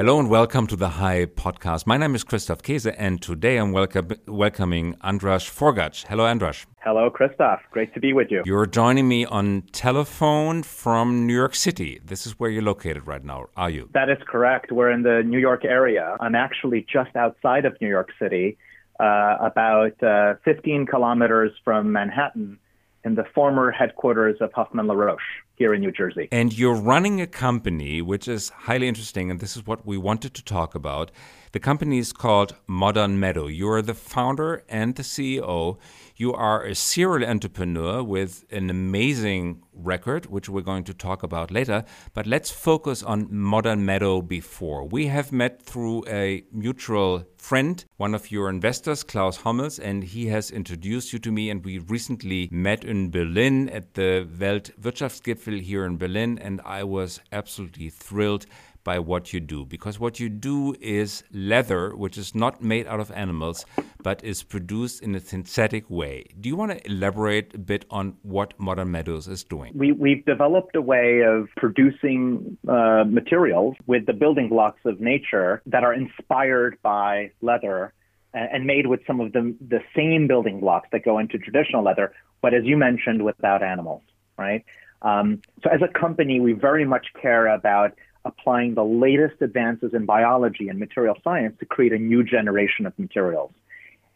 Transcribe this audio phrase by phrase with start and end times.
[0.00, 1.86] Hello and welcome to the High Podcast.
[1.86, 6.06] My name is Christoph Keese, and today I'm welcome, welcoming Andras Forgacs.
[6.06, 6.64] Hello, Andras.
[6.82, 7.60] Hello, Christoph.
[7.70, 8.42] Great to be with you.
[8.46, 12.00] You're joining me on telephone from New York City.
[12.02, 13.90] This is where you're located right now, are you?
[13.92, 14.72] That is correct.
[14.72, 16.16] We're in the New York area.
[16.18, 18.56] I'm actually just outside of New York City,
[19.00, 22.58] uh, about uh, 15 kilometers from Manhattan
[23.04, 25.20] in the former headquarters of Hoffmann-La Roche
[25.56, 26.28] here in New Jersey.
[26.32, 30.34] And you're running a company which is highly interesting, and this is what we wanted
[30.34, 31.10] to talk about.
[31.52, 33.48] The company is called Modern Meadow.
[33.48, 35.78] You're the founder and the CEO.
[36.14, 41.50] You are a serial entrepreneur with an amazing record, which we're going to talk about
[41.50, 41.84] later.
[42.14, 44.86] But let's focus on Modern Meadow before.
[44.86, 50.26] We have met through a mutual friend, one of your investors, Klaus Hommels, and he
[50.26, 51.50] has introduced you to me.
[51.50, 57.20] And we recently met in Berlin at the Weltwirtschaftsgipfel here in Berlin, and I was
[57.32, 58.46] absolutely thrilled
[58.84, 63.00] by what you do because what you do is leather which is not made out
[63.00, 63.64] of animals
[64.02, 66.24] but is produced in a synthetic way.
[66.40, 69.72] Do you want to elaborate a bit on what Modern Meadows is doing?
[69.74, 75.62] We, we've developed a way of producing uh, materials with the building blocks of nature
[75.66, 77.92] that are inspired by leather
[78.32, 82.12] and made with some of the, the same building blocks that go into traditional leather,
[82.40, 84.02] but as you mentioned, without animals,
[84.38, 84.64] right?
[85.02, 87.92] Um, so as a company, we very much care about
[88.24, 92.98] applying the latest advances in biology and material science to create a new generation of
[92.98, 93.52] materials.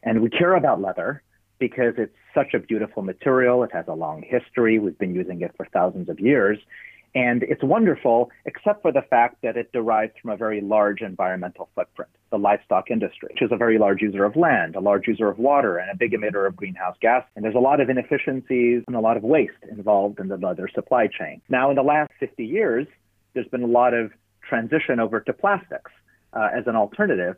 [0.02, 1.22] And we care about leather
[1.58, 3.62] because it's such a beautiful material.
[3.62, 4.78] It has a long history.
[4.78, 6.58] We've been using it for thousands of years.
[7.14, 11.68] And it's wonderful, except for the fact that it derives from a very large environmental
[11.76, 15.28] footprint, the livestock industry, which is a very large user of land, a large user
[15.28, 17.24] of water, and a big emitter of greenhouse gas.
[17.36, 20.68] And there's a lot of inefficiencies and a lot of waste involved in the leather
[20.74, 21.40] supply chain.
[21.48, 22.88] Now, in the last 50 years,
[23.34, 24.12] there's been a lot of
[24.48, 25.90] transition over to plastics
[26.32, 27.36] uh, as an alternative,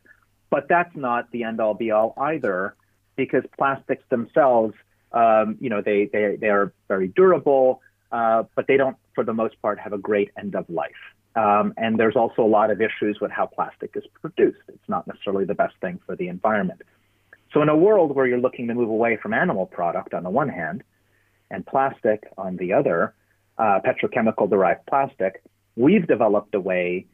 [0.50, 2.74] but that's not the end all be all either,
[3.16, 4.74] because plastics themselves,
[5.12, 7.80] um, you know, they, they, they are very durable,
[8.12, 10.92] uh, but they don't, for the most part, have a great end of life.
[11.34, 14.60] Um, and there's also a lot of issues with how plastic is produced.
[14.68, 16.82] It's not necessarily the best thing for the environment.
[17.52, 20.30] So, in a world where you're looking to move away from animal product on the
[20.30, 20.82] one hand,
[21.50, 23.14] and plastic on the other,
[23.58, 25.42] uh, petrochemical derived plastic,
[25.76, 27.06] we've developed a way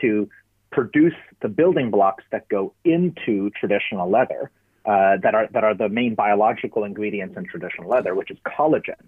[0.00, 0.28] to
[0.70, 4.50] produce the building blocks that go into traditional leather
[4.84, 9.02] uh, that are that are the main biological ingredients in traditional leather, which is collagen.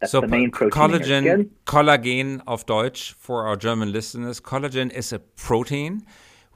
[0.00, 4.40] That's so the main protein collagen, collagen of Deutsch for our German listeners.
[4.40, 6.04] Collagen is a protein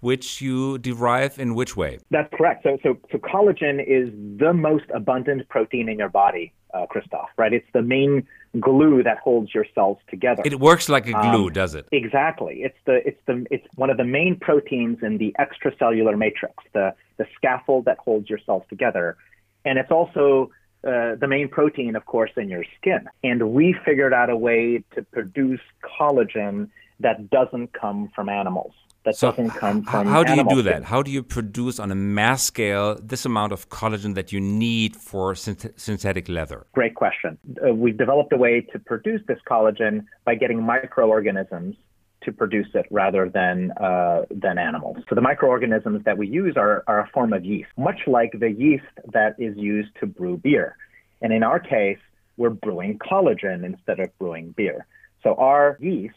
[0.01, 1.99] which you derive in which way?
[2.11, 2.65] That's correct.
[2.65, 7.29] So, so, so collagen is the most abundant protein in your body, uh, Christoph.
[7.37, 7.53] Right?
[7.53, 8.27] It's the main
[8.61, 10.43] glue that holds your cells together.
[10.45, 11.87] It works like a glue, um, does it?
[11.93, 12.63] Exactly.
[12.63, 16.95] It's the it's the it's one of the main proteins in the extracellular matrix, the
[17.17, 19.17] the scaffold that holds your cells together,
[19.65, 20.51] and it's also
[20.87, 23.09] uh, the main protein, of course, in your skin.
[23.25, 26.69] And we figured out a way to produce collagen
[27.01, 28.73] that doesn't come from animals
[29.07, 30.07] that so doesn't come from.
[30.07, 30.85] How do you do that?
[30.85, 34.97] How do you produce on a mass scale this amount of collagen that you need
[34.97, 36.67] for synth- synthetic leather?
[36.75, 37.39] Great question.
[37.65, 41.77] Uh, we've developed a way to produce this collagen by getting microorganisms
[42.25, 44.97] to produce it rather than uh, than animals.
[45.09, 48.51] So the microorganisms that we use are, are a form of yeast, much like the
[48.51, 50.77] yeast that is used to brew beer.
[51.23, 52.03] And in our case,
[52.37, 54.87] we're brewing collagen instead of brewing beer.
[55.23, 56.15] So our yeast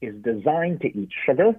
[0.00, 1.54] is designed to eat sugar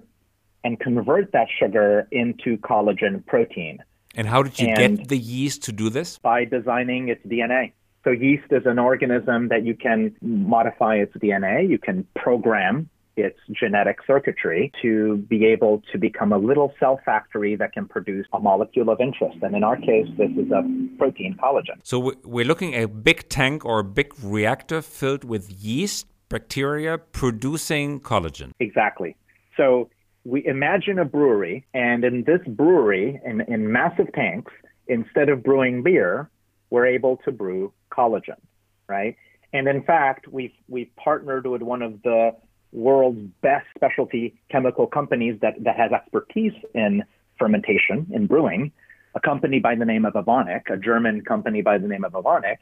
[0.64, 3.78] and convert that sugar into collagen protein.
[4.16, 6.18] And how did you and get the yeast to do this?
[6.18, 7.72] By designing its DNA.
[8.04, 13.38] So, yeast is an organism that you can modify its DNA, you can program its
[13.52, 18.40] genetic circuitry to be able to become a little cell factory that can produce a
[18.40, 19.38] molecule of interest.
[19.40, 20.62] And in our case, this is a
[20.98, 21.78] protein collagen.
[21.82, 26.98] So, we're looking at a big tank or a big reactor filled with yeast bacteria
[26.98, 28.50] producing collagen.
[28.60, 29.16] Exactly.
[29.56, 29.88] So,
[30.24, 34.52] we imagine a brewery, and in this brewery, in, in massive tanks,
[34.86, 36.30] instead of brewing beer,
[36.70, 38.40] we're able to brew collagen,
[38.88, 39.16] right?
[39.52, 42.34] And in fact, we've we've partnered with one of the
[42.72, 47.04] world's best specialty chemical companies that, that has expertise in
[47.38, 48.72] fermentation, in brewing,
[49.14, 52.56] a company by the name of Evonik, a German company by the name of Evonik,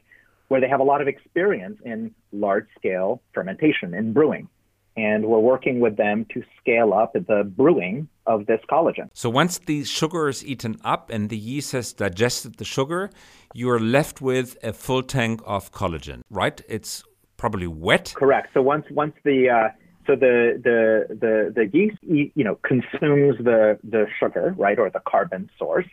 [0.49, 4.47] where they have a lot of experience in large scale fermentation, in brewing
[4.95, 9.09] and we're working with them to scale up the brewing of this collagen.
[9.13, 13.09] So once the sugar is eaten up and the yeast has digested the sugar,
[13.53, 16.61] you are left with a full tank of collagen, right?
[16.69, 17.03] It's
[17.37, 18.13] probably wet.
[18.15, 18.49] Correct.
[18.53, 19.69] So once once the uh,
[20.07, 20.79] So the the
[21.23, 25.89] the the yeast you know consumes the the sugar right or the carbon source,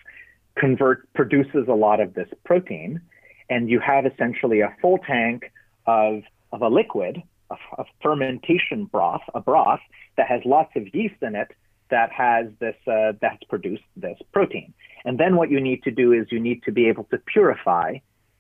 [0.57, 3.01] convert produces a lot of this protein,
[3.49, 5.53] and you have essentially a full tank
[5.87, 9.81] of of a liquid, a, a fermentation broth, a broth
[10.17, 11.49] that has lots of yeast in it
[11.91, 14.73] that has this uh, that's produced this protein.
[15.05, 17.99] And then what you need to do is you need to be able to purify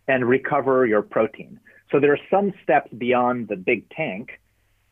[0.08, 1.58] and recover your protein.
[1.90, 4.40] So there are some steps beyond the big tank.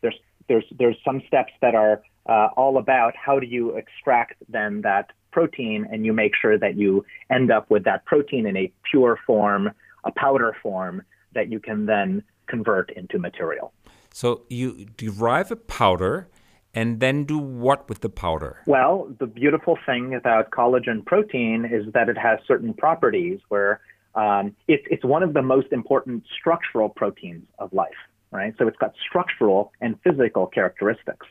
[0.00, 0.18] There's
[0.48, 5.10] there's there's some steps that are uh, all about how do you extract then that
[5.30, 9.18] protein and you make sure that you end up with that protein in a pure
[9.26, 9.70] form,
[10.04, 11.02] a powder form
[11.34, 13.72] that you can then convert into material.
[14.18, 16.28] So you derive a powder
[16.74, 18.60] and then do what with the powder?
[18.66, 23.80] Well, the beautiful thing about collagen protein is that it has certain properties where
[24.16, 28.00] um, it's, it's one of the most important structural proteins of life,
[28.32, 28.52] right?
[28.58, 31.24] So it's got structural and physical characteristics.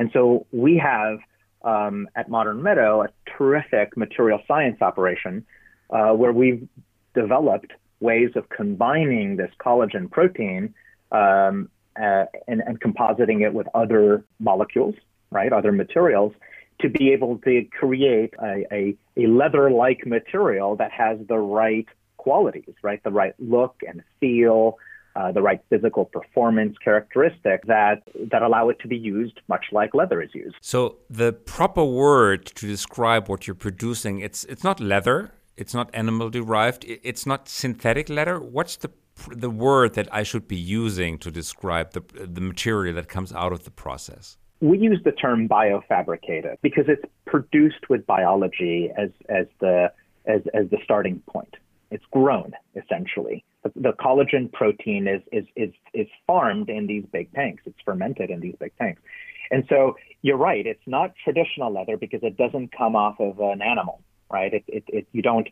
[0.00, 1.20] And so we have
[1.62, 3.08] um, at Modern Meadow a
[3.38, 5.46] terrific material science operation
[5.90, 6.66] uh, where we've
[7.14, 10.74] developed ways of combining this collagen protein
[11.12, 11.68] um,
[12.00, 14.94] uh, and, and compositing it with other molecules,
[15.30, 16.32] right, other materials,
[16.80, 21.86] to be able to create a, a, a leather-like material that has the right
[22.16, 24.78] qualities, right, the right look and feel,
[25.14, 29.94] uh, the right physical performance characteristic that that allow it to be used much like
[29.94, 30.56] leather is used.
[30.60, 35.90] So the proper word to describe what you're producing it's it's not leather, it's not
[35.92, 38.40] animal derived, it's not synthetic leather.
[38.40, 38.90] What's the
[39.30, 43.52] the word that I should be using to describe the, the material that comes out
[43.52, 44.36] of the process?
[44.60, 49.92] We use the term biofabricated because it's produced with biology as, as, the,
[50.26, 51.56] as, as the starting point.
[51.90, 53.44] It's grown, essentially.
[53.64, 58.30] The, the collagen protein is, is, is, is farmed in these big tanks, it's fermented
[58.30, 59.02] in these big tanks.
[59.50, 63.60] And so you're right, it's not traditional leather because it doesn't come off of an
[63.60, 64.54] animal, right?
[64.54, 65.48] It, it, it, you don't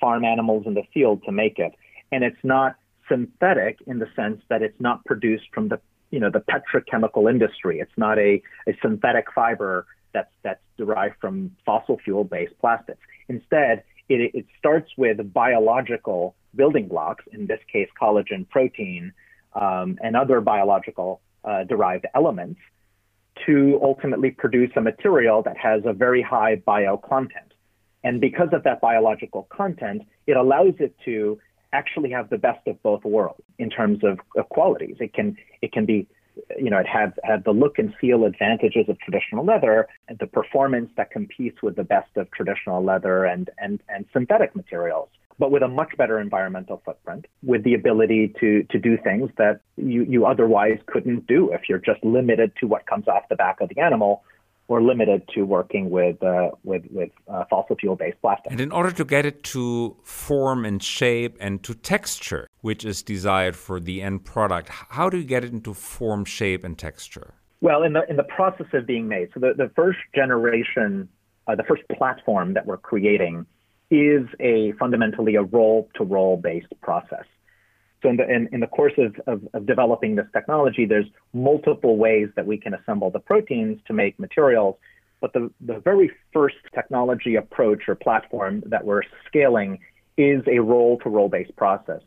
[0.00, 1.74] farm animals in the field to make it.
[2.10, 2.76] And it's not
[3.12, 5.80] synthetic in the sense that it's not produced from the
[6.10, 7.80] you know the petrochemical industry.
[7.80, 13.00] It's not a, a synthetic fiber that's that's derived from fossil fuel based plastics.
[13.28, 19.12] Instead, it, it starts with biological building blocks, in this case, collagen protein
[19.54, 22.60] um, and other biological uh, derived elements,
[23.46, 27.52] to ultimately produce a material that has a very high bio content.
[28.04, 31.38] And because of that biological content, it allows it to
[31.72, 34.96] actually have the best of both worlds in terms of, of qualities.
[35.00, 36.06] It can it can be
[36.58, 40.26] you know, it had had the look and feel advantages of traditional leather, and the
[40.26, 45.08] performance that competes with the best of traditional leather and and and synthetic materials,
[45.38, 49.60] but with a much better environmental footprint, with the ability to to do things that
[49.76, 53.60] you you otherwise couldn't do if you're just limited to what comes off the back
[53.60, 54.22] of the animal
[54.68, 58.52] we're limited to working with uh, with with uh, fossil fuel based plastic.
[58.52, 63.02] And in order to get it to form and shape and to texture, which is
[63.02, 67.34] desired for the end product, how do you get it into form, shape, and texture?
[67.60, 71.08] Well, in the in the process of being made, so the, the first generation,
[71.46, 73.46] uh, the first platform that we're creating
[73.90, 77.26] is a fundamentally a roll to roll based process.
[78.02, 81.96] So in the, in, in the course of, of, of, developing this technology, there's multiple
[81.96, 84.76] ways that we can assemble the proteins to make materials.
[85.20, 89.78] But the, the very first technology approach or platform that we're scaling
[90.16, 92.00] is a roll to roll based process.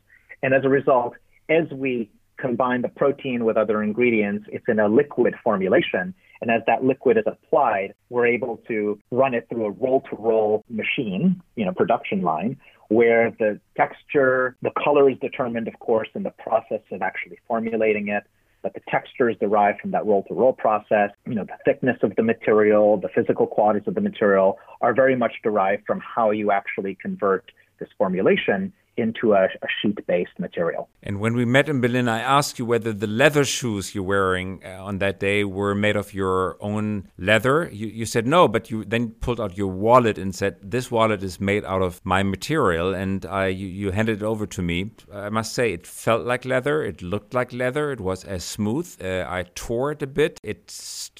[0.43, 1.13] And as a result,
[1.50, 6.13] as we combine the protein with other ingredients, it's in a liquid formulation.
[6.41, 10.15] And as that liquid is applied, we're able to run it through a roll to
[10.17, 12.58] roll machine, you know, production line,
[12.89, 18.10] where the texture, the color is determined, of course, in the process of actually formulating
[18.10, 18.24] it.
[18.62, 21.12] But the texture is derived from that roll to roll process.
[21.27, 25.15] You know, the thickness of the material, the physical qualities of the material are very
[25.15, 30.90] much derived from how you actually convert this formulation into a, a sheet based material.
[31.04, 34.62] And when we met in Berlin, I asked you whether the leather shoes you're wearing
[34.66, 37.70] uh, on that day were made of your own leather.
[37.72, 41.24] You, you said no, but you then pulled out your wallet and said, This wallet
[41.24, 42.94] is made out of my material.
[42.94, 44.92] And I, you, you handed it over to me.
[45.14, 46.84] I must say, it felt like leather.
[46.84, 47.92] It looked like leather.
[47.92, 48.96] It was as smooth.
[49.04, 50.40] Uh, I tore it a bit.
[50.44, 50.74] It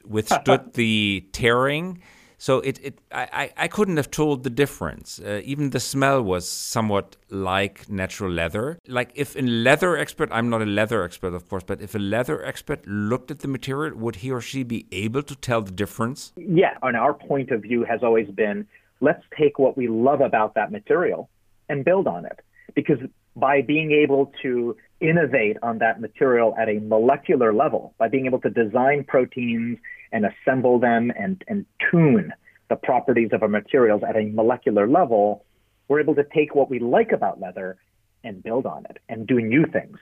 [0.06, 2.02] withstood the tearing.
[2.46, 5.20] So it, it I, I couldn't have told the difference.
[5.20, 8.78] Uh, even the smell was somewhat like natural leather.
[8.88, 11.98] Like if a leather expert, I'm not a leather expert, of course, but if a
[11.98, 15.72] leather expert looked at the material, would he or she be able to tell the
[15.72, 16.34] difference?
[16.36, 18.68] Yeah, and our point of view has always been
[19.02, 21.30] let's take what we love about that material
[21.68, 22.42] and build on it.
[22.76, 23.00] Because
[23.36, 28.40] by being able to innovate on that material at a molecular level by being able
[28.42, 29.80] to design proteins
[30.16, 32.32] and assemble them and, and tune
[32.70, 35.44] the properties of our materials at a molecular level,
[35.90, 37.78] we're able to take what we like about leather
[38.24, 39.98] and build on it and do new things.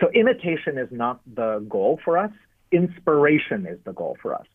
[0.00, 2.32] So imitation is not the goal for us.
[2.72, 4.46] Inspiration is the goal for us.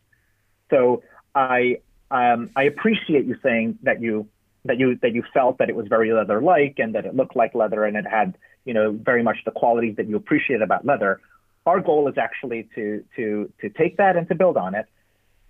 [0.72, 1.04] So
[1.36, 1.78] I
[2.10, 4.28] um, I appreciate you saying that you
[4.66, 7.36] that you that you felt that it was very leather like and that it looked
[7.36, 10.86] like leather and it had you know very much the qualities that you appreciate about
[10.86, 11.22] leather.
[11.68, 14.88] Our goal is actually to to to take that and to build on it,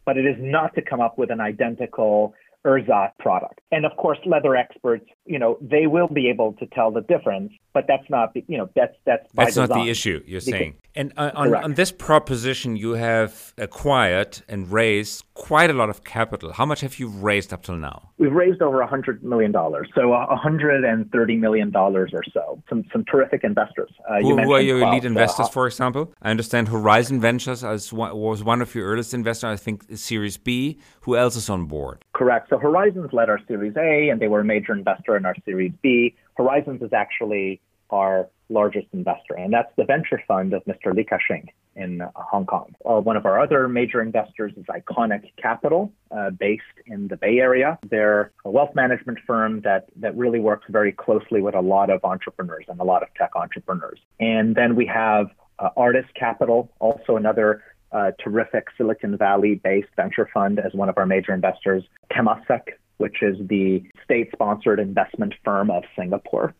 [0.05, 2.33] but it is not to come up with an identical
[2.65, 3.59] ersatz product.
[3.71, 7.51] And of course, leather experts, you know, they will be able to tell the difference,
[7.73, 10.75] but that's not, you know, that's that's that's not the issue you're because, saying.
[10.95, 16.03] And uh, on, on, this proposition, you have acquired and raised quite a lot of
[16.03, 16.53] capital.
[16.53, 18.11] How much have you raised up till now?
[18.19, 22.61] We've raised over $100 million, so $130 million or so.
[22.69, 23.89] Some some terrific investors.
[24.07, 26.13] Uh, who, who, are your lead investors, uh, for example?
[26.21, 30.79] I understand Horizon Ventures was one of your earliest investors, I think Series B.
[31.01, 32.05] Who else is on board?
[32.13, 32.52] Correct.
[32.53, 35.71] So Horizons led our Series A, and they were a major investor in our Series
[35.81, 36.13] B.
[36.37, 40.93] Horizons is actually our largest investor, and that's the venture fund of Mr.
[40.93, 42.75] Li Ka-shing in uh, Hong Kong.
[42.85, 47.39] Uh, one of our other major investors is ICONIQ Capital, uh, based in the Bay
[47.39, 47.79] Area.
[47.89, 52.05] They're a wealth management firm that, that really works very closely with a lot of
[52.05, 53.97] entrepreneurs and a lot of tech entrepreneurs.
[54.19, 60.29] And then we have uh, Artis Capital, also another uh, terrific Silicon Valley based venture
[60.33, 61.83] fund as one of our major investors.
[62.11, 66.53] Temasek, which is the state sponsored investment firm of Singapore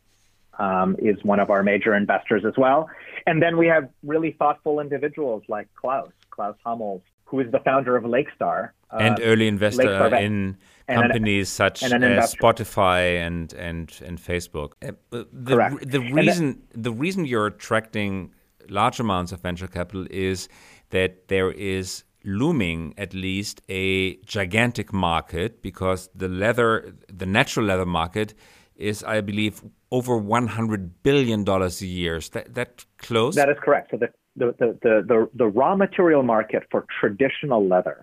[0.59, 2.89] um, is one of our major investors as well.
[3.25, 7.95] And then we have really thoughtful individuals like Klaus, Klaus Hommels, who is the founder
[7.95, 8.69] of Lakestar.
[8.91, 14.73] Uh, and early investor Lakestar in companies an, such as Spotify and, and, and Facebook.
[14.83, 15.89] Uh, the, Correct.
[15.89, 18.31] the reason the reason you're attracting
[18.69, 20.47] large amounts of venture capital is
[20.93, 27.85] that there is looming at least a gigantic market because the leather the natural leather
[27.85, 28.33] market
[28.75, 32.15] is I believe over $100 billion a year.
[32.17, 33.35] Is that, that close?
[33.35, 33.91] That is correct.
[33.91, 37.99] So the, the, the, the, the raw material market for traditional leather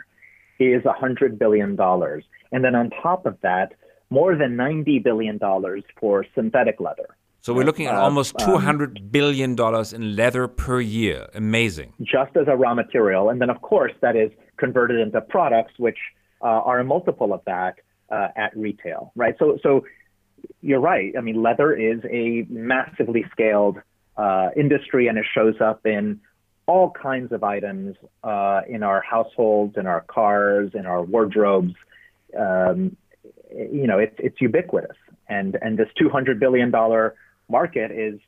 [0.60, 1.76] is $100 billion.
[2.52, 3.72] And then on top of that,
[4.10, 5.40] more than $90 billion
[5.98, 7.08] for synthetic leather.
[7.42, 11.28] So we're looking at uh, almost two hundred um, billion dollars in leather per year.
[11.34, 11.94] Amazing.
[12.00, 15.98] Just as a raw material, and then of course that is converted into products, which
[16.42, 17.76] uh, are a multiple of that
[18.10, 19.34] uh, at retail, right?
[19.38, 19.84] So, so
[20.60, 21.12] you're right.
[21.16, 23.78] I mean, leather is a massively scaled
[24.16, 26.20] uh, industry, and it shows up in
[26.66, 31.74] all kinds of items uh, in our households, in our cars, in our wardrobes.
[32.38, 32.96] Um,
[33.50, 34.96] you know, it's it's ubiquitous,
[35.28, 37.16] and and this 200 billion dollar
[37.50, 38.20] market is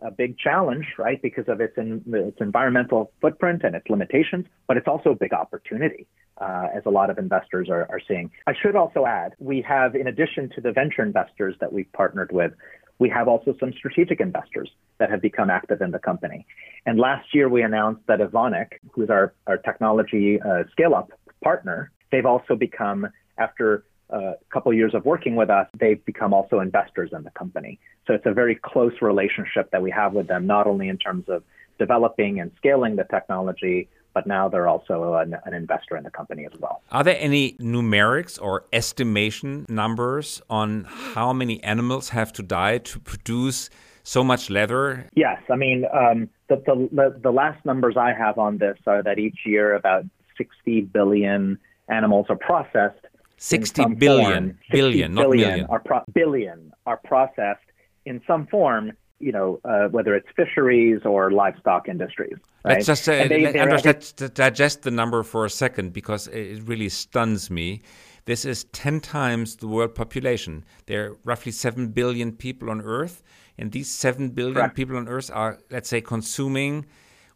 [0.00, 1.20] a big challenge, right?
[1.22, 5.32] Because of its in, its environmental footprint and its limitations, but it's also a big
[5.32, 6.06] opportunity
[6.40, 8.30] uh, as a lot of investors are, are seeing.
[8.46, 12.32] I should also add, we have, in addition to the venture investors that we've partnered
[12.32, 12.52] with,
[12.98, 16.46] we have also some strategic investors that have become active in the company.
[16.86, 21.10] And last year, we announced that Evonik, who's our, our technology uh, scale up
[21.42, 26.32] partner, they've also become, after a couple of years of working with us, they've become
[26.34, 27.78] also investors in the company.
[28.06, 31.24] So it's a very close relationship that we have with them, not only in terms
[31.28, 31.42] of
[31.78, 36.44] developing and scaling the technology, but now they're also an, an, investor in the company
[36.44, 36.82] as well.
[36.90, 42.98] Are there any numerics or estimation numbers on how many animals have to die to
[43.00, 43.70] produce
[44.02, 45.08] so much leather?
[45.14, 45.40] Yes.
[45.50, 46.56] I mean, um, the,
[46.92, 50.04] the, the last numbers I have on this are that each year about
[50.36, 53.06] 60 billion animals are processed.
[53.42, 54.58] 60 billion, form.
[54.70, 55.66] 60 billion, not million.
[55.66, 57.66] Are pro- billion are processed
[58.04, 62.34] in some form you know, uh, whether it's fisheries or livestock industries.
[62.64, 62.74] Right?
[62.74, 67.48] Let's just uh, they, let's digest the number for a second because it really stuns
[67.48, 67.82] me.
[68.24, 70.64] This is 10 times the world population.
[70.86, 73.22] There are roughly 7 billion people on Earth,
[73.58, 74.74] and these 7 billion Correct.
[74.74, 76.86] people on Earth are, let's say, consuming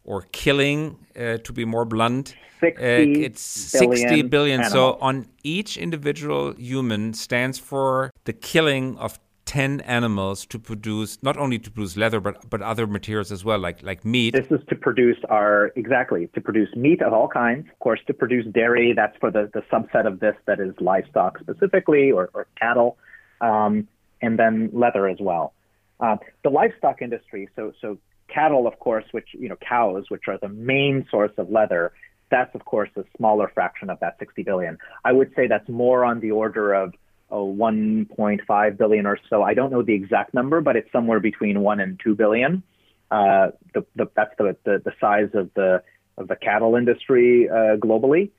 [0.07, 2.33] or killing, uh, to be more blunt.
[2.59, 2.87] 60 uh,
[3.25, 4.63] it's 60 billion.
[4.63, 11.37] So, on each individual human stands for the killing of 10 animals to produce not
[11.37, 14.59] only to produce leather but but other materials as well like like meat this is
[14.67, 18.91] to produce our exactly to produce meat of all kinds of course to produce dairy
[18.93, 22.97] that's for the the subset of this that is livestock specifically or, or cattle
[23.39, 23.87] um,
[24.21, 25.53] and then leather as well
[26.01, 27.97] uh, the livestock industry so so
[28.27, 31.91] cattle of course which you know cows which are the main source of leather
[32.29, 36.03] that's of course a smaller fraction of that 60 billion i would say that's more
[36.03, 36.93] on the order of
[37.29, 39.43] uh, 1.5 billion or so.
[39.43, 42.63] I don't know the exact number, but it's somewhere between 1 and 2 billion.
[43.11, 45.83] Uh, the, the, that's the, the, the, size of the,
[46.17, 48.31] of the cattle industry uh, globally.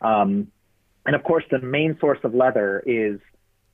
[0.00, 0.48] Um,
[1.04, 3.20] and of course, the main source of leather is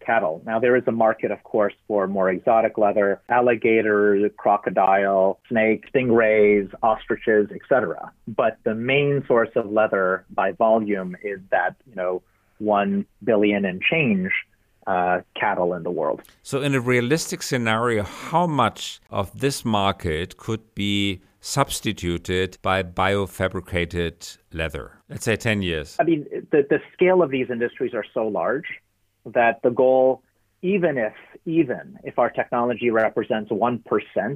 [0.04, 0.42] cattle.
[0.44, 6.72] Now, there is a market, of course, for more exotic leather, alligator, crocodile, snake, stingrays,
[6.82, 8.12] ostriches, etc.
[8.26, 12.22] But the main source of leather by volume is that, you know,
[12.58, 14.30] 1 billion and change
[14.86, 16.22] uh, cattle in the world.
[16.42, 24.38] So, in a realistic scenario, how much of this market could be substituted by biofabricated
[24.52, 24.98] leather?
[25.08, 25.96] Let's say 10 years.
[26.00, 28.66] I mean, the, the scale of these industries are so large
[29.26, 30.22] that the goal
[30.62, 31.12] even if
[31.44, 33.80] even if our technology represents 1%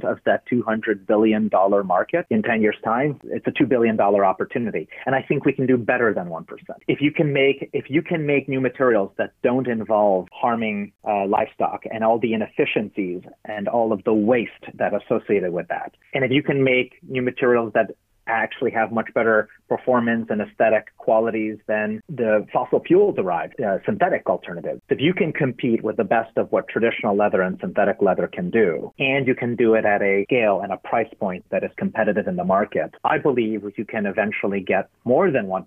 [0.05, 1.49] of that $200 billion
[1.85, 4.89] market in 10 years time it's a $2 billion opportunity.
[5.07, 6.45] And i think we can do better than 1%
[6.89, 11.27] if you can make if you can make new materials that don't involve harming uh,
[11.27, 15.95] livestock and all the inefficiencies and all of the waste that associated with that.
[16.15, 17.93] And if you can make new materials that
[18.27, 24.27] actually have much better performance and aesthetic qualities than the fossil fuel derived uh, synthetic
[24.29, 24.81] alternatives.
[24.89, 28.51] If you can compete with the best of what traditional leather and synthetic leather can
[28.51, 31.71] do, and you can do it at a scale and a price point that is
[31.77, 35.67] competitive in the market, I believe you can eventually get more than 1%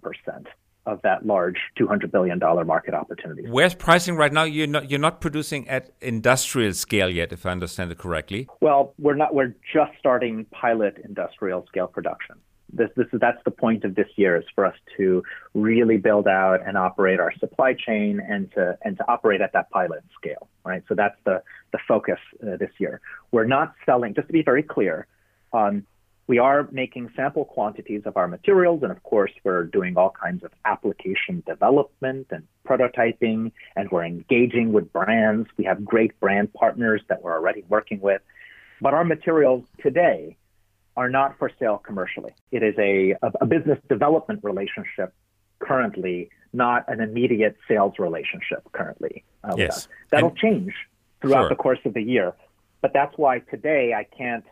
[0.85, 3.43] of that large $200 billion market opportunity.
[3.47, 4.43] Where's pricing right now?
[4.43, 8.47] You're not, you're not producing at industrial scale yet, if I understand it correctly.
[8.61, 9.33] Well, we're not.
[9.33, 12.37] We're just starting pilot industrial scale production
[12.73, 15.23] this, this is that's the point of this year is for us to
[15.53, 19.69] really build out and operate our supply chain and to and to operate at that
[19.71, 20.83] pilot scale, right?
[20.87, 23.01] So that's the the focus uh, this year.
[23.31, 24.13] We're not selling.
[24.13, 25.07] Just to be very clear,
[25.53, 25.85] um,
[26.27, 30.43] we are making sample quantities of our materials, and of course, we're doing all kinds
[30.43, 35.49] of application development and prototyping, and we're engaging with brands.
[35.57, 38.21] We have great brand partners that we're already working with,
[38.79, 40.37] but our materials today
[40.97, 42.33] are not for sale commercially.
[42.51, 45.13] It is a, a, business development relationship
[45.59, 49.23] currently, not an immediate sales relationship currently.
[49.43, 49.87] Uh, yes.
[50.11, 50.73] That'll and, change
[51.21, 51.49] throughout sure.
[51.49, 52.33] the course of the year.
[52.81, 54.45] But that's why today I can't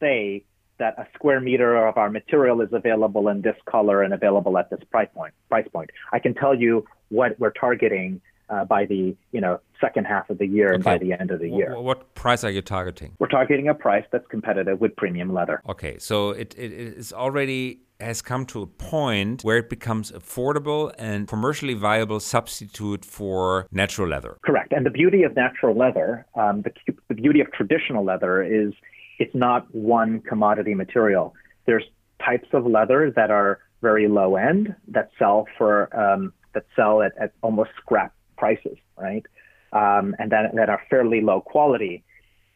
[0.00, 0.44] say
[0.78, 4.70] that a square meter of our material is available in this color and available at
[4.70, 5.34] this price point.
[5.48, 5.90] Price point.
[6.12, 10.38] I can tell you what we're targeting uh, by the you know second half of
[10.38, 10.74] the year okay.
[10.74, 11.74] and by the end of the year.
[11.74, 13.12] What, what price are you targeting?
[13.18, 15.62] We're targeting a price that's competitive with premium leather.
[15.68, 20.92] Okay, so it, it is already has come to a point where it becomes affordable
[20.98, 24.36] and commercially viable substitute for natural leather.
[24.44, 24.72] Correct.
[24.72, 26.72] And the beauty of natural leather, um, the,
[27.08, 28.72] the beauty of traditional leather is
[29.18, 31.34] it's not one commodity material.
[31.66, 31.84] There's
[32.24, 37.12] types of leather that are very low end that sell for um, that sell at,
[37.20, 38.12] at almost scrap
[38.44, 38.78] prices,
[39.08, 39.24] right?
[39.72, 41.96] Um, and that, that are fairly low quality,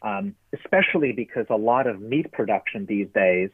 [0.09, 3.49] um, especially because a lot of meat production these days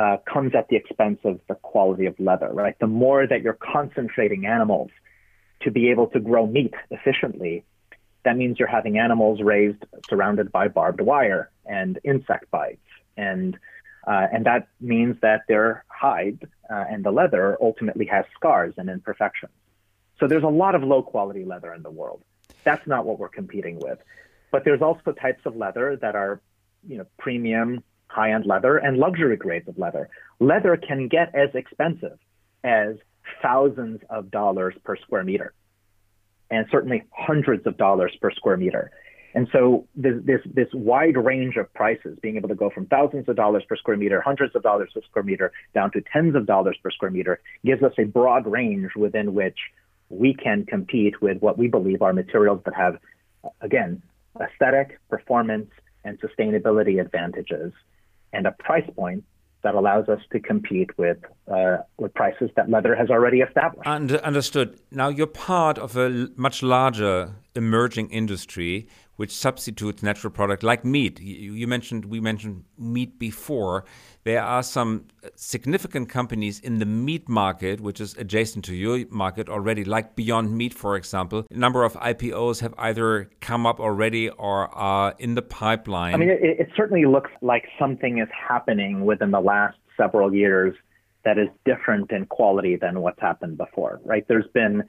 [0.00, 2.76] uh, comes at the expense of the quality of leather, right?
[2.80, 4.90] The more that you're concentrating animals
[5.64, 7.64] to be able to grow meat efficiently,
[8.24, 13.58] that means you're having animals raised surrounded by barbed wire and insect bites, and
[14.06, 16.40] uh, and that means that their hide
[16.72, 19.59] uh, and the leather ultimately has scars and imperfections.
[20.20, 22.22] So there's a lot of low quality leather in the world.
[22.62, 23.98] That's not what we're competing with.
[24.52, 26.40] But there's also types of leather that are,
[26.86, 30.10] you know, premium, high end leather and luxury grades of leather.
[30.40, 32.18] Leather can get as expensive
[32.62, 32.96] as
[33.42, 35.54] thousands of dollars per square meter
[36.50, 38.90] and certainly hundreds of dollars per square meter.
[39.34, 43.28] And so this, this, this wide range of prices, being able to go from thousands
[43.28, 46.46] of dollars per square meter, hundreds of dollars per square meter, down to tens of
[46.46, 49.56] dollars per square meter, gives us a broad range within which
[50.10, 52.98] we can compete with what we believe are materials that have,
[53.60, 54.02] again,
[54.40, 55.70] aesthetic, performance,
[56.04, 57.72] and sustainability advantages,
[58.32, 59.24] and a price point
[59.62, 61.18] that allows us to compete with
[61.52, 63.86] uh, with prices that leather has already established.
[63.86, 64.80] understood.
[64.90, 71.20] Now you're part of a much larger emerging industry which substitutes natural product like meat.
[71.20, 73.84] You, you, mentioned we mentioned meat before.
[74.30, 79.04] There are some uh, significant companies in the meat market, which is adjacent to your
[79.10, 81.44] market already, like Beyond Meat, for example.
[81.50, 86.14] A number of IPOs have either come up already or are in the pipeline.
[86.14, 90.76] I mean, it, it certainly looks like something is happening within the last several years
[91.24, 94.24] that is different in quality than what's happened before, right?
[94.28, 94.84] There's been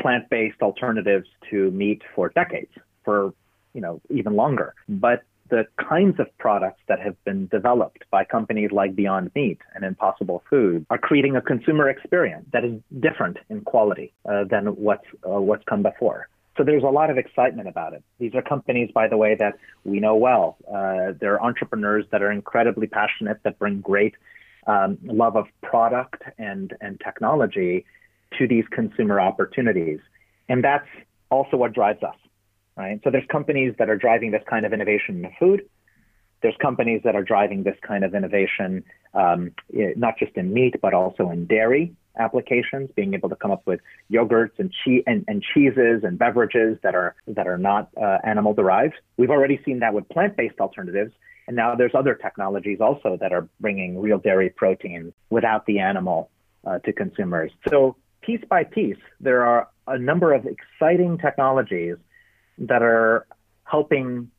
[0.00, 2.72] plant-based alternatives to meat for decades,
[3.06, 3.32] for
[3.72, 4.74] you know, even longer.
[4.86, 9.84] But the kinds of products that have been developed by companies like Beyond Meat and
[9.84, 15.04] Impossible Food are creating a consumer experience that is different in quality uh, than what's
[15.28, 16.30] uh, what's come before.
[16.56, 18.02] So there's a lot of excitement about it.
[18.18, 20.56] These are companies, by the way, that we know well.
[20.66, 24.14] Uh, they're entrepreneurs that are incredibly passionate, that bring great
[24.66, 27.84] um, love of product and, and technology
[28.38, 30.00] to these consumer opportunities.
[30.48, 30.88] And that's
[31.30, 32.16] also what drives us,
[32.76, 33.00] right?
[33.04, 35.68] So there's companies that are driving this kind of innovation in food.
[36.42, 40.92] There's companies that are driving this kind of innovation, um, not just in meat, but
[40.92, 43.80] also in dairy applications, being able to come up with
[44.10, 48.52] yogurts and, che- and, and cheeses and beverages that are that are not uh, animal
[48.54, 48.94] derived.
[49.16, 51.12] We've already seen that with plant-based alternatives,
[51.46, 56.28] and now there's other technologies also that are bringing real dairy protein without the animal
[56.66, 57.52] uh, to consumers.
[57.68, 61.96] So piece by piece, there are a number of exciting technologies
[62.58, 63.26] that are
[63.64, 64.30] helping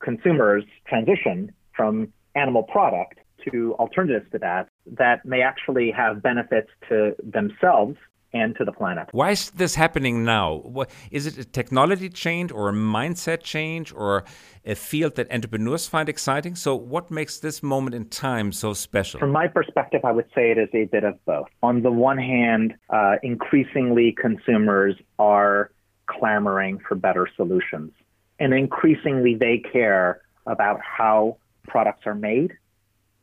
[0.00, 3.18] consumers transition from animal product
[3.50, 7.96] to alternatives to that that may actually have benefits to themselves
[8.32, 9.08] and to the planet.
[9.12, 10.56] Why is this happening now?
[10.62, 14.24] What, is it a technology change or a mindset change or
[14.64, 16.54] a field that entrepreneurs find exciting?
[16.54, 19.18] So, what makes this moment in time so special?
[19.18, 21.48] From my perspective, I would say it is a bit of both.
[21.62, 25.72] On the one hand, uh, increasingly consumers are
[26.18, 27.92] clamoring for better solutions,
[28.38, 32.52] and increasingly they care about how products are made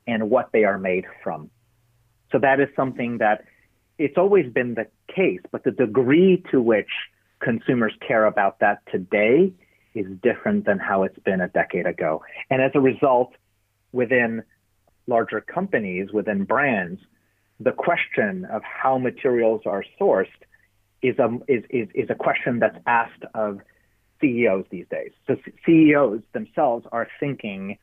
[0.06, 1.50] and what they are made from.
[2.32, 3.46] So that is something that
[3.98, 6.90] it's always been the case, but the degree to which
[7.40, 9.52] consumers care about that today
[9.96, 12.24] is different than how it's been a decade ago.
[12.50, 13.34] And as a result,
[13.92, 14.44] within
[15.08, 17.02] larger companies, within brands,
[17.60, 20.28] the question of how materials are sourced
[21.02, 23.60] is a, is, is, is a question that's asked of
[24.22, 25.12] CEOs these days.
[25.28, 27.78] So CEOs themselves are thinking,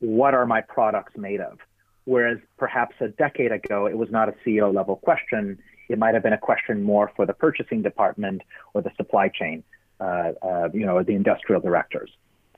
[0.00, 1.58] what are my products made of?
[2.04, 5.58] Whereas perhaps a decade ago, it was not a CEO level question.
[5.88, 8.42] It might have been a question more for the purchasing department
[8.74, 9.62] or the supply chain,
[10.00, 12.10] uh, uh, you know, the industrial directors.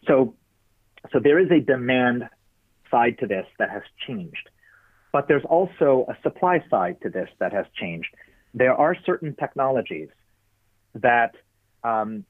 [0.07, 0.35] So,
[1.13, 2.29] so there is a demand
[2.91, 4.51] side to this that has changed,
[5.13, 8.15] but there's also a supply side to this that has changed.
[8.55, 10.09] There are certain technologies
[10.95, 11.35] that
[11.85, 12.25] um,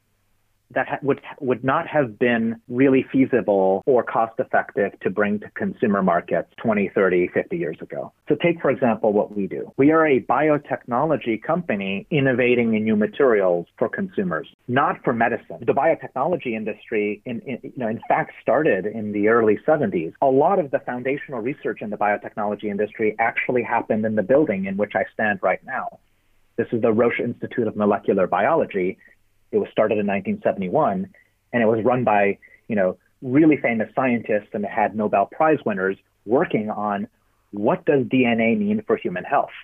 [0.72, 5.50] that ha- would would not have been really feasible or cost effective to bring to
[5.50, 8.12] consumer markets 20, 30, 50 years ago.
[8.28, 9.72] So take for example what we do.
[9.76, 15.58] We are a biotechnology company innovating in new materials for consumers, not for medicine.
[15.60, 20.12] The biotechnology industry in, in you know in fact started in the early 70s.
[20.22, 24.66] A lot of the foundational research in the biotechnology industry actually happened in the building
[24.66, 25.98] in which I stand right now.
[26.60, 28.98] This is the Roche Institute of Molecular Biology
[29.50, 31.08] it was started in 1971,
[31.54, 32.36] and it was run by
[32.68, 35.96] you know really famous scientists and had Nobel Prize winners
[36.26, 37.08] working on
[37.52, 39.56] what does DNA mean for human health.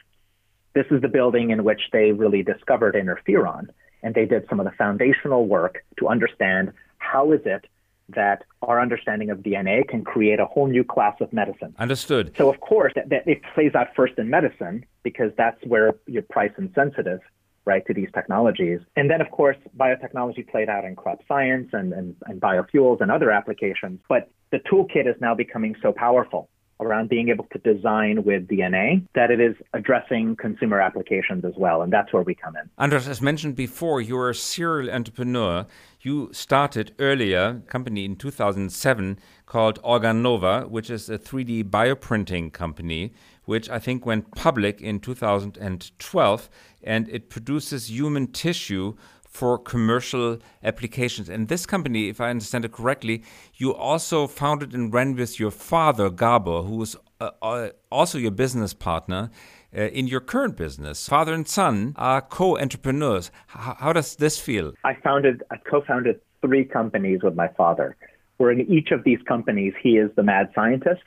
[0.72, 3.68] This is the building in which they really discovered interferon,
[4.02, 7.66] and they did some of the foundational work to understand how is it
[8.10, 11.74] that our understanding of DNA can create a whole new class of medicine.
[11.78, 12.32] Understood.
[12.38, 16.22] So, of course, that, that it plays out first in medicine because that's where you're
[16.22, 17.20] price insensitive
[17.66, 18.80] right, to these technologies.
[18.94, 23.10] And then, of course, biotechnology played out in crop science and, and, and biofuels and
[23.10, 24.00] other applications.
[24.08, 26.48] But the toolkit is now becoming so powerful
[26.80, 31.82] around being able to design with DNA that it is addressing consumer applications as well.
[31.82, 32.68] And that's where we come in.
[32.78, 35.66] Andras, as mentioned before, you're a serial entrepreneur.
[36.00, 43.12] You started earlier a company in 2007 called Organovo, which is a 3D bioprinting company
[43.46, 46.50] which I think went public in 2012,
[46.82, 48.96] and it produces human tissue
[49.36, 51.28] for commercial applications.
[51.28, 53.22] And this company, if I understand it correctly,
[53.54, 58.30] you also founded and ran with your father, Gabor, who was uh, uh, also your
[58.30, 59.30] business partner.
[59.76, 63.30] Uh, in your current business, father and son are co-entrepreneurs.
[63.50, 64.72] H- how does this feel?
[64.84, 67.94] I founded, I co-founded three companies with my father.
[68.38, 71.02] Where in each of these companies, he is the mad scientist,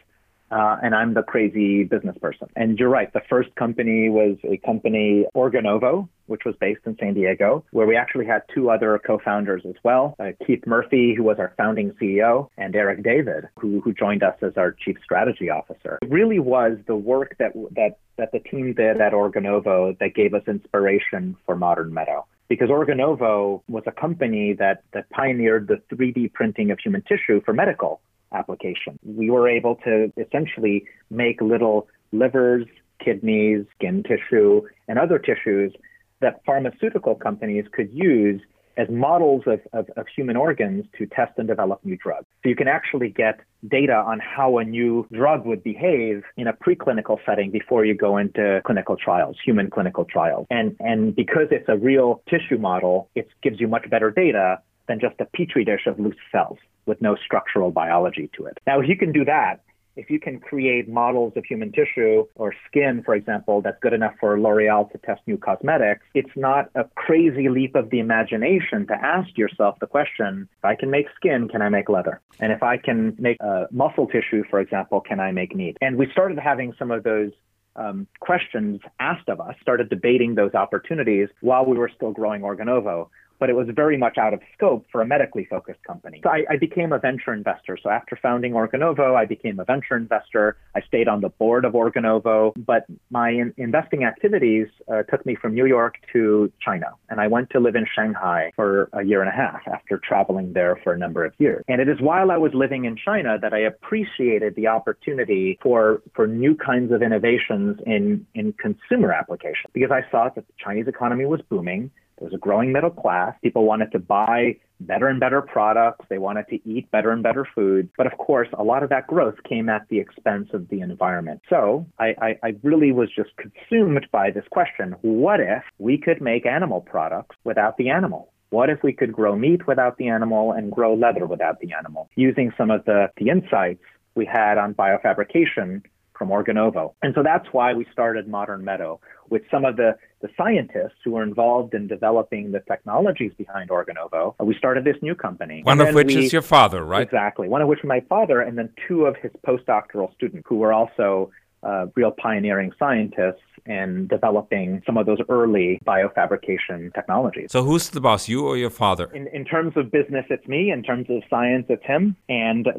[0.51, 2.47] uh, and I'm the crazy business person.
[2.55, 3.11] And you're right.
[3.13, 7.95] The first company was a company, Organovo, which was based in San Diego, where we
[7.95, 12.49] actually had two other co-founders as well, uh, Keith Murphy, who was our founding CEO,
[12.57, 15.97] and Eric David, who, who joined us as our chief strategy officer.
[16.01, 20.33] It really was the work that, that, that the team did at Organovo that gave
[20.33, 26.33] us inspiration for Modern Meadow because Organovo was a company that, that pioneered the 3D
[26.33, 28.01] printing of human tissue for medical
[28.33, 28.99] application.
[29.03, 32.65] We were able to essentially make little livers,
[33.03, 35.73] kidneys, skin tissue, and other tissues
[36.21, 38.41] that pharmaceutical companies could use
[38.77, 42.25] as models of, of, of, human organs to test and develop new drugs.
[42.43, 46.53] So you can actually get data on how a new drug would behave in a
[46.53, 50.47] preclinical setting before you go into clinical trials, human clinical trials.
[50.49, 54.59] And, and because it's a real tissue model, it gives you much better data
[54.89, 58.57] than just a petri dish of loose cells with no structural biology to it.
[58.67, 59.61] Now, if you can do that,
[59.95, 64.13] if you can create models of human tissue or skin, for example, that's good enough
[64.19, 68.93] for L'Oreal to test new cosmetics, it's not a crazy leap of the imagination to
[68.93, 72.21] ask yourself the question if I can make skin, can I make leather?
[72.39, 75.77] And if I can make uh, muscle tissue, for example, can I make meat?
[75.81, 77.31] And we started having some of those
[77.75, 83.09] um, questions asked of us, started debating those opportunities while we were still growing Organovo
[83.39, 86.19] but it was very much out of scope for a medically focused company.
[86.23, 87.77] So I, I became a venture investor.
[87.81, 90.57] So after founding Organovo, I became a venture investor.
[90.75, 95.35] I stayed on the board of Organovo, but my in- investing activities uh, took me
[95.35, 96.87] from New York to China.
[97.09, 100.53] And I went to live in Shanghai for a year and a half after traveling
[100.53, 101.63] there for a number of years.
[101.67, 106.01] And it is while I was living in China that I appreciated the opportunity for,
[106.13, 110.87] for new kinds of innovations in, in consumer applications because I saw that the Chinese
[110.87, 111.91] economy was booming.
[112.19, 113.33] There was a growing middle class.
[113.41, 116.05] People wanted to buy better and better products.
[116.09, 117.89] They wanted to eat better and better food.
[117.97, 121.41] But of course, a lot of that growth came at the expense of the environment.
[121.49, 126.21] So I, I, I, really was just consumed by this question what if we could
[126.21, 128.31] make animal products without the animal?
[128.49, 132.09] What if we could grow meat without the animal and grow leather without the animal?
[132.15, 133.83] Using some of the, the insights
[134.15, 135.83] we had on biofabrication
[136.19, 136.93] from Organovo.
[137.01, 141.11] And so that's why we started Modern Meadow with some of the, the scientists who
[141.11, 144.35] were involved in developing the technologies behind Organovo.
[144.39, 145.61] Uh, we started this new company.
[145.63, 147.01] One of which we, is your father, right?
[147.01, 147.47] Exactly.
[147.47, 151.31] One of which my father, and then two of his postdoctoral students who were also
[151.63, 157.51] uh, real pioneering scientists in developing some of those early biofabrication technologies.
[157.51, 159.11] So, who's the boss, you or your father?
[159.13, 160.71] In, in terms of business, it's me.
[160.71, 162.15] In terms of science, it's him.
[162.29, 162.67] And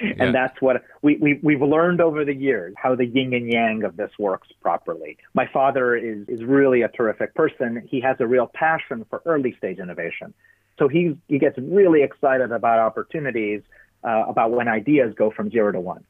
[0.00, 0.32] and yeah.
[0.32, 3.96] that's what we, we we've learned over the years how the yin and yang of
[3.96, 5.16] this works properly.
[5.34, 7.86] My father is is really a terrific person.
[7.88, 10.34] He has a real passion for early stage innovation.
[10.78, 13.62] So he he gets really excited about opportunities
[14.02, 16.04] uh, about when ideas go from zero to one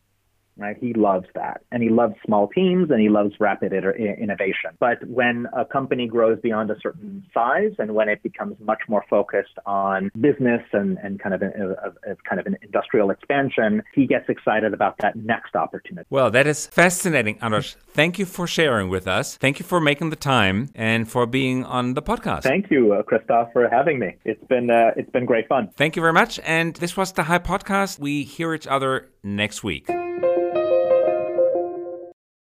[0.61, 0.77] right?
[0.79, 1.63] He loves that.
[1.73, 4.71] And he loves small teams and he loves rapid iter- innovation.
[4.79, 9.05] But when a company grows beyond a certain size and when it becomes much more
[9.09, 11.47] focused on business and, and kind of a,
[12.07, 16.07] a, a kind of an industrial expansion, he gets excited about that next opportunity.
[16.11, 17.77] Well, that is fascinating, Andras.
[17.93, 19.37] Thank you for sharing with us.
[19.37, 22.43] Thank you for making the time and for being on the podcast.
[22.43, 24.17] Thank you, uh, Christoph, for having me.
[24.25, 25.71] It's been uh, it's been great fun.
[25.77, 26.39] Thank you very much.
[26.45, 27.99] And this was the High Podcast.
[27.99, 29.89] We hear each other next week.